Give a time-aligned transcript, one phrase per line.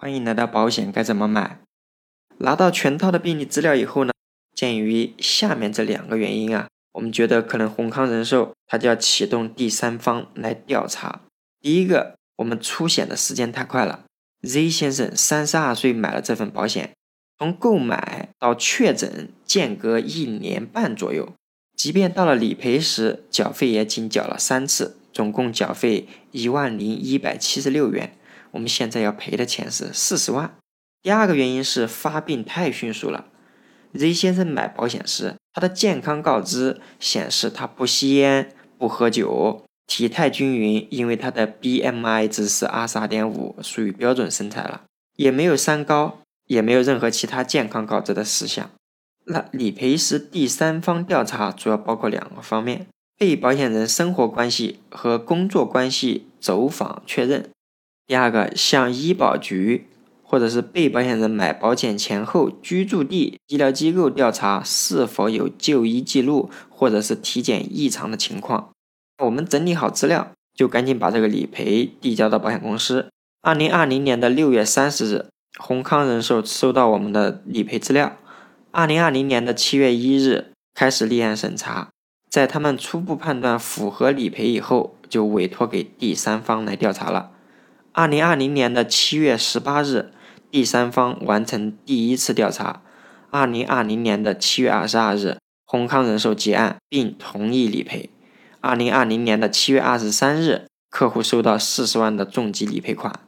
[0.00, 1.58] 欢迎来到保险该怎么买？
[2.36, 4.12] 拿到全套的病历资料以后呢？
[4.54, 11.22] 鉴于下面这两个原因啊，我们觉得可能宏康人寿它就要启动第三方来调查。
[11.60, 14.04] 第一个，我们出险的时间太快了。
[14.42, 16.92] Z 先生三十二岁买了这份保险，
[17.36, 21.34] 从购买到确诊间隔一年半左右，
[21.76, 28.14] 即便到了理赔时，缴费也仅缴了三次，总共缴费一万零一百七十六元。
[28.52, 30.56] 我们现在要赔的钱是四十万。
[31.02, 33.26] 第二个原因是发病太迅速了。
[33.94, 44.82] Z 先生买保险时，他的健康告知显示他不吸烟、不喝酒，体态均匀，因为他的 BMI 值是二十二点五，属于标准身材了，
[45.16, 48.70] 也没有三高，也没有任何其他健康告知的事项。
[49.24, 57.50] 那理赔时第三方调查主要包括两个方面：被保险人生活关系和工作关系走访确认。
[58.08, 59.86] 第二个，向医保局
[60.22, 68.70] 或者是被保险人买保险前后居住地医疗机构调查是否有就医记录或者是体检异常的情况。
[69.22, 73.10] 我们整理好资料，就赶紧把这个理赔递交到保险公司。
[73.42, 75.26] 二零二零年的六月三十日，
[75.58, 78.16] 宏康人寿收到我们的理赔资料。
[78.70, 81.90] 二零二零年的七月一日开始立案审查，
[82.30, 87.32] 在他们初步判断符合理赔以后，就委托给第三方来调查了。
[87.98, 90.12] 二零二零年的七月十八日，
[90.52, 92.80] 第三方完成第一次调查。
[93.32, 98.08] 二零二零年的七月二十二日，宏康人寿结案并同意理赔。
[98.60, 103.18] 二零二零年的七月二十三日，客户收到四十万的重疾理赔款。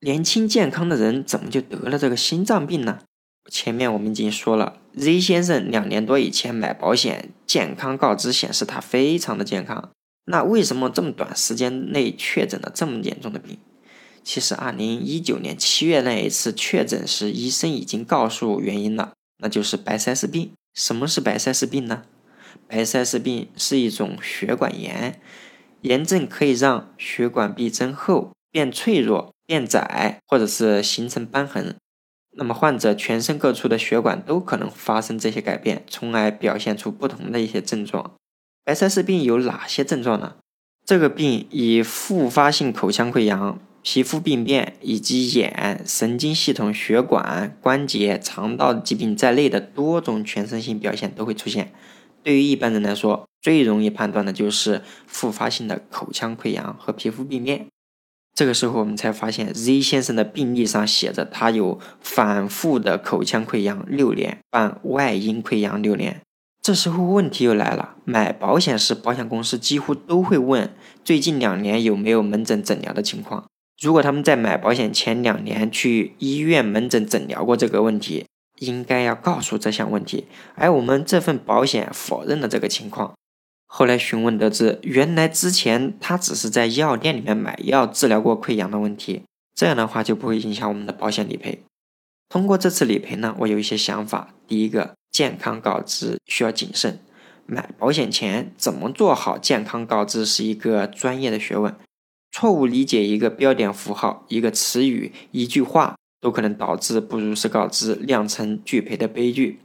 [0.00, 2.98] 年轻健康的人怎么就得了这个心脏病呢？
[3.50, 9.90] 前面我们已经说了，Z 先生两年多以前买保险，健康告知显示他非常的健康。
[10.26, 13.56] 那为什么这么短时间内确诊了这么严重的病？
[14.24, 20.52] 其实，二零一九年七月那一次确诊时，医生已经告诉原因了，那就是白塞氏病。
[20.74, 22.04] 什么是白塞氏病呢？
[22.68, 25.20] 白塞氏病是一种血管炎，
[25.80, 31.74] 炎症可以让血管壁增厚、变脆弱、变窄，或者是形成瘢痕。
[32.34, 38.12] 那么，患者全身各处的血管都可能发生这些改变，从而表现出不同的一些症状。
[38.64, 40.36] 白塞氏病有哪些症状呢？
[40.86, 43.58] 这个病以复发性口腔溃疡。
[43.82, 51.72] 皮肤病变以及眼、神经系统、血管、关节、肠道疾病在内的多种全身性表现都会出现。
[52.22, 57.66] 对于一般人来说，最容易判断的就是复发性的口腔溃疡和皮肤病变。
[58.34, 66.20] 这个时候，我们才发现 Z 先生的病历上写着他有反复的口腔溃疡六年，伴外阴溃疡六年。
[66.62, 70.72] 这时候问题又来了，买保险时保险公司几乎都会问
[71.02, 73.44] 最近两年有没有门诊诊疗的情况。
[73.82, 78.26] 如果他们在买保险前两年去医院门诊诊疗过这个问题，
[78.60, 80.26] 应该要告诉这项问题。
[80.54, 83.12] 而我们这份保险否认了这个情况。
[83.66, 89.22] 后来询问得知，原来之前他只是在药店里面买药治疗过溃疡的问题，
[89.52, 91.60] 这样的话就不会影响我们的保险理赔。
[92.28, 94.28] 通过这次理赔呢，我有一些想法。
[94.46, 97.00] 第一个，健康告知需要谨慎，
[97.46, 101.74] 买保险前怎么做好健康告知是一个专业的学问。
[102.32, 109.60] 错误理解一个标点符号、一个词语、一句话，都可能导致不如实告知，酿成拒赔的悲剧。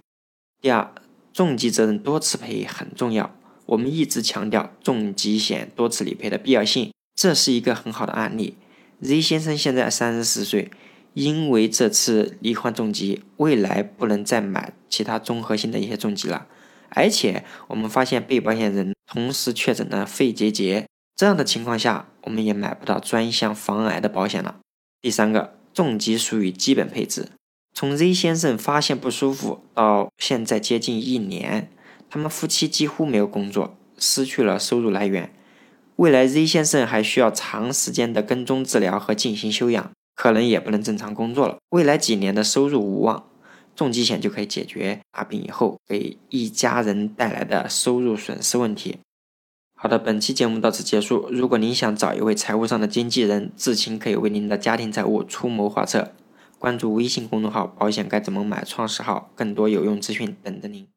[0.61, 0.93] 第二，
[1.31, 3.33] 重疾责任多次赔很重要，
[3.67, 6.91] 我们一直强调重疾险多次理赔的必要性。
[7.15, 8.55] 这是一个很好的案例。
[8.99, 10.69] Z 先生现在三十四岁，
[11.13, 16.47] 因为这次罹患重疾，未来不能再买其他综合性的一些重疾了。
[16.89, 20.85] 而且我们发现被保险人同时确诊了肺结节。
[21.15, 24.57] 这样的情况下，我们也买不到专项防癌的保险了。
[25.01, 27.29] 第三个，重疾属于基本配置。
[27.73, 31.71] 从 Z 先生发现不舒服到现在接近一年，
[32.09, 35.33] 他们夫妻几乎没有工作，失去了收入来源。
[35.95, 41.57] 未来 Z 先生还需要长时间的跟踪治疗和进行休养，可能也不能正常工作了。
[41.69, 43.29] 未来几年的收入无望，
[43.73, 48.97] 重疾险就可以解决大病以后给一家人带来的收入损失问题。
[49.79, 51.27] 好的，本期节目到此结束。
[51.29, 56.13] 如果您想找一位财务上的经纪人，至亲可以为您的家庭财务出谋划策。
[56.57, 60.87] 关注微信公众号“保险该怎么买”，创始号，更多有用资讯等着您。